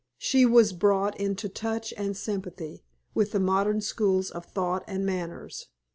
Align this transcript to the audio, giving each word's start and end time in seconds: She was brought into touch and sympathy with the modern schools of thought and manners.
She 0.17 0.47
was 0.47 0.73
brought 0.73 1.15
into 1.19 1.47
touch 1.47 1.93
and 1.95 2.17
sympathy 2.17 2.83
with 3.13 3.33
the 3.33 3.39
modern 3.39 3.81
schools 3.81 4.31
of 4.31 4.47
thought 4.47 4.83
and 4.87 5.05
manners. 5.05 5.67